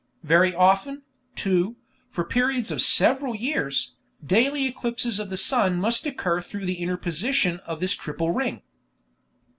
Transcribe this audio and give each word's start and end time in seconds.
Very 0.23 0.55
often, 0.55 1.03
too, 1.35 1.75
for 2.09 2.23
periods 2.23 2.71
of 2.71 2.81
several 2.81 3.35
years, 3.35 3.93
daily 4.25 4.65
eclipses 4.65 5.19
of 5.19 5.29
the 5.29 5.37
sun 5.37 5.75
must 5.77 6.07
occur 6.07 6.41
through 6.41 6.65
the 6.65 6.79
interposition 6.79 7.59
of 7.67 7.79
this 7.81 7.93
triple 7.95 8.31
ring. 8.31 8.63